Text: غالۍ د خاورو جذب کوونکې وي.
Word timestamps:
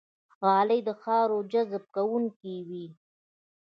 غالۍ 0.43 0.79
د 0.87 0.89
خاورو 1.01 1.37
جذب 1.51 1.83
کوونکې 1.95 2.53
وي. 2.67 2.85